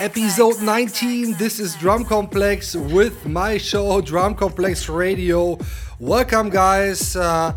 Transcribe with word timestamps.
episode 0.00 0.60
19. 0.60 1.34
This 1.34 1.58
is 1.58 1.74
Drum 1.76 2.04
Complex 2.04 2.74
with 2.74 3.26
my 3.26 3.58
show, 3.58 4.00
Drum 4.00 4.34
Complex 4.34 4.88
Radio. 4.88 5.58
Welcome, 5.98 6.50
guys. 6.50 7.16
Uh, 7.16 7.56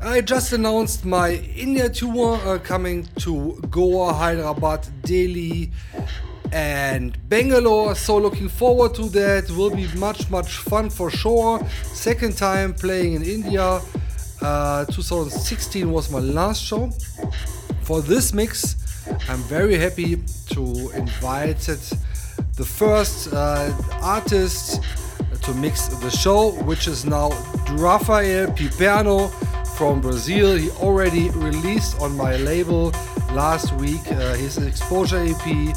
I 0.00 0.20
just 0.20 0.52
announced 0.52 1.04
my 1.04 1.34
India 1.56 1.88
tour 1.88 2.40
uh, 2.44 2.58
coming 2.58 3.08
to 3.20 3.60
Goa, 3.70 4.12
Hyderabad, 4.12 4.86
Delhi, 5.02 5.70
and 6.52 7.16
Bangalore. 7.28 7.94
So, 7.94 8.18
looking 8.18 8.48
forward 8.48 8.94
to 8.96 9.08
that. 9.10 9.50
Will 9.50 9.74
be 9.74 9.86
much, 9.96 10.30
much 10.30 10.58
fun 10.58 10.90
for 10.90 11.10
sure. 11.10 11.60
Second 11.82 12.36
time 12.36 12.74
playing 12.74 13.14
in 13.14 13.22
India. 13.22 13.80
Uh, 14.42 14.84
2016 14.86 15.90
was 15.90 16.10
my 16.10 16.18
last 16.20 16.62
show. 16.62 16.90
For 17.82 18.02
this 18.02 18.32
mix, 18.32 18.85
I'm 19.28 19.42
very 19.42 19.76
happy 19.76 20.16
to 20.50 20.90
invite 20.94 21.58
the 22.56 22.64
first 22.64 23.32
uh, 23.32 23.72
artist 24.02 24.82
to 25.42 25.54
mix 25.54 25.88
the 25.88 26.10
show, 26.10 26.52
which 26.64 26.88
is 26.88 27.04
now 27.04 27.30
Rafael 27.72 28.48
Piperno 28.48 29.30
from 29.76 30.00
Brazil. 30.00 30.56
He 30.56 30.70
already 30.70 31.30
released 31.30 32.00
on 32.00 32.16
my 32.16 32.36
label 32.36 32.92
last 33.32 33.72
week 33.74 34.00
uh, 34.10 34.34
his 34.34 34.58
exposure 34.58 35.18
EP, 35.18 35.76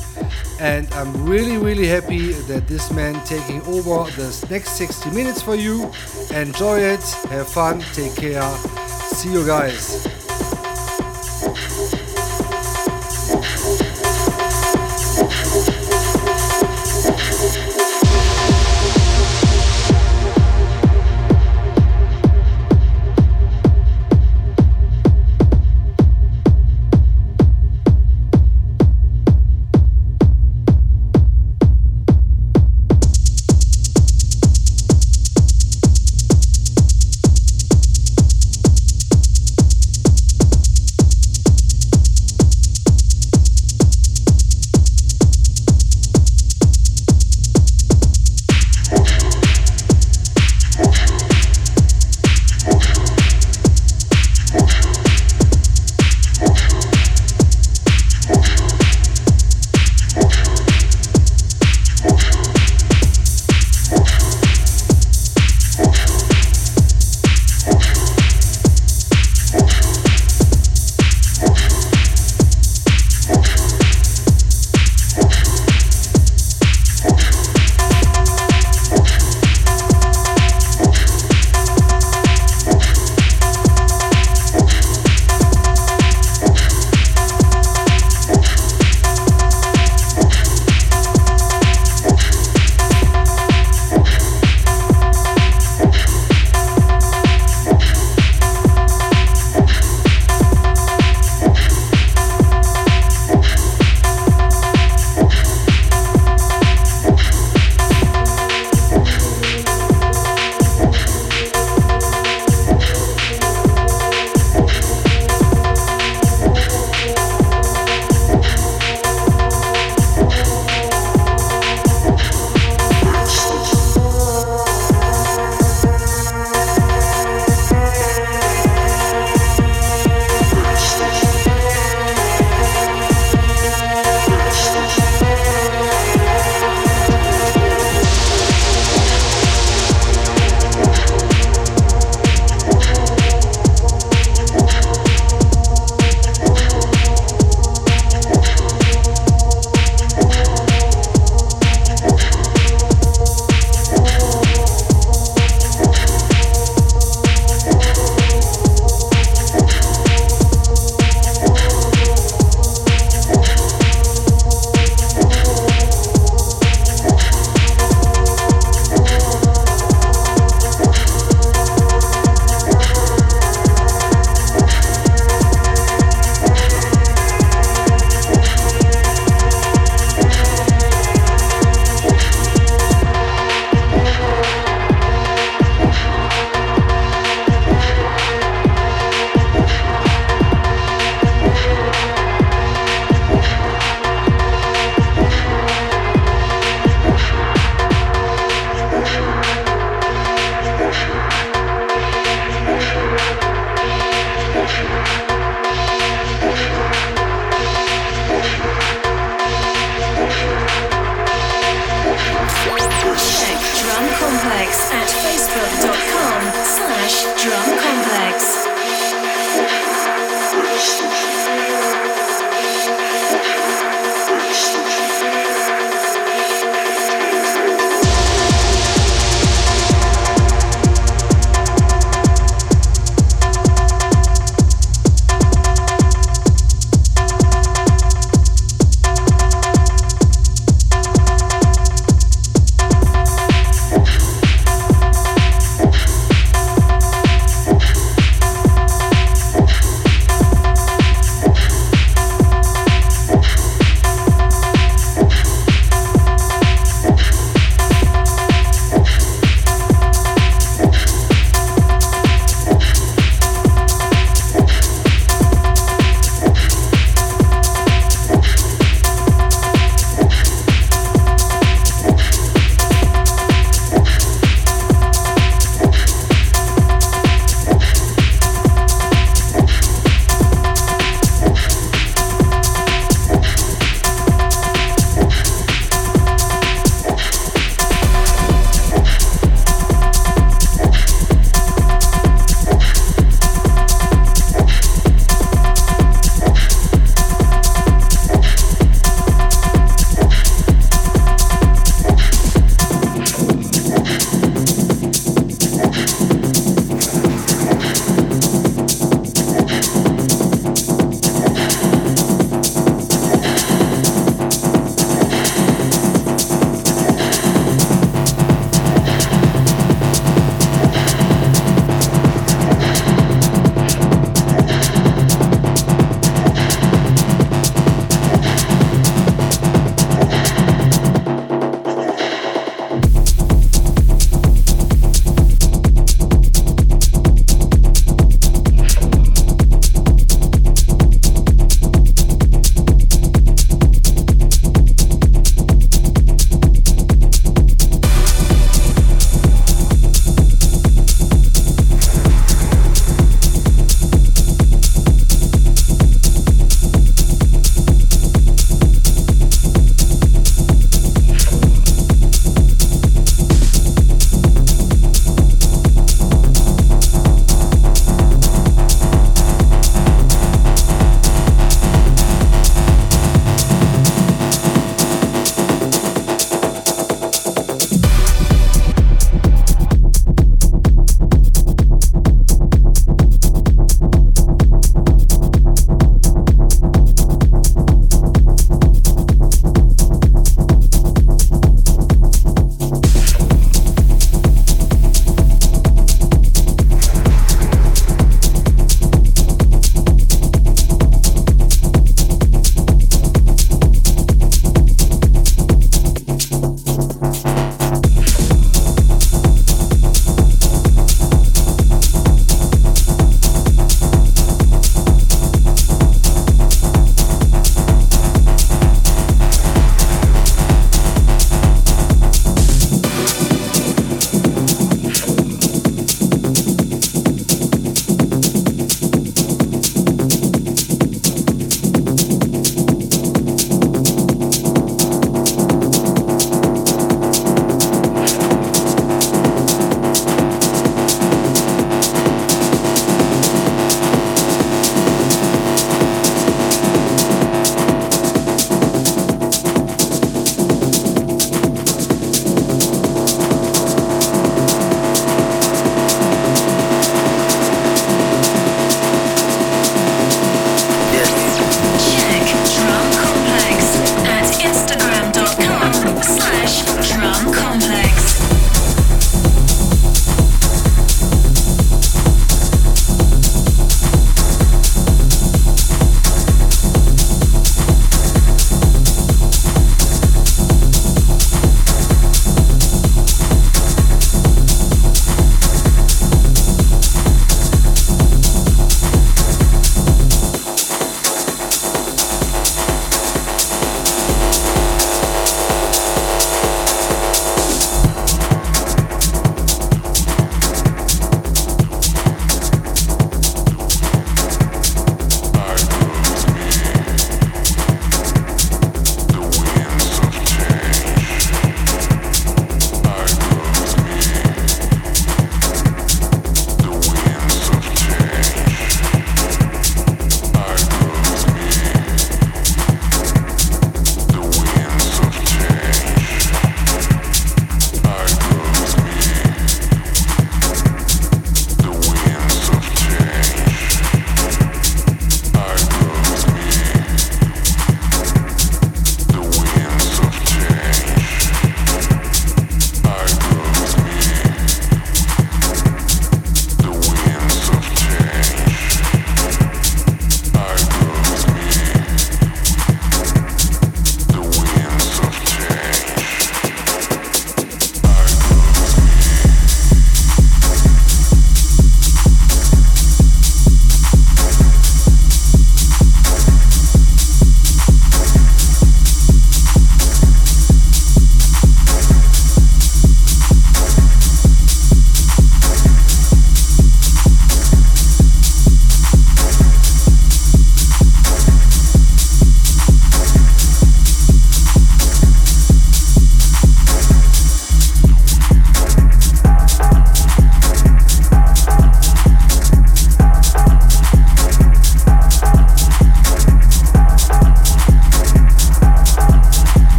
and 0.59 0.91
I'm 0.93 1.11
really, 1.25 1.57
really 1.57 1.87
happy 1.87 2.31
that 2.31 2.67
this 2.67 2.91
man 2.91 3.23
taking 3.25 3.61
over 3.63 4.09
the 4.11 4.47
next 4.49 4.71
60 4.71 5.11
minutes 5.11 5.41
for 5.41 5.55
you. 5.55 5.91
Enjoy 6.31 6.79
it, 6.79 7.03
have 7.29 7.49
fun, 7.49 7.81
take 7.93 8.15
care. 8.15 8.49
See 8.87 9.31
you 9.33 9.45
guys. 9.45 10.18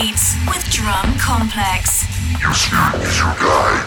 with 0.00 0.64
Drum 0.70 1.14
Complex. 1.18 2.06
Your 2.40 2.54
spirit 2.54 3.06
is 3.06 3.18
your 3.18 3.34
guide. 3.34 3.84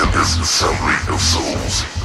In 0.00 0.10
this 0.12 0.38
assembly 0.38 0.94
of 1.12 1.20
souls. 1.20 1.99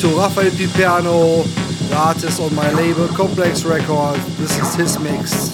To 0.00 0.08
Rafael 0.16 0.50
Piperno, 0.52 1.44
the 1.90 1.96
artist 1.96 2.40
on 2.40 2.54
my 2.54 2.72
label 2.72 3.06
Complex 3.08 3.64
Records. 3.64 4.24
This 4.38 4.56
is 4.56 4.74
his 4.74 4.98
mix. 4.98 5.52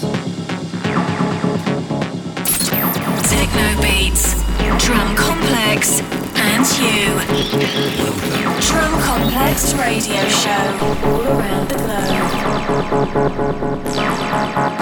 Techno 3.29 3.81
beats, 3.81 4.41
drum 4.85 5.15
complex, 5.17 5.99
and 6.35 6.65
you. 6.79 7.19
Drum 8.61 8.93
Complex 9.01 9.73
radio 9.73 10.23
show 10.29 10.77
all 11.03 11.23
around 11.27 11.67
the 11.67 11.75
globe. 14.55 14.76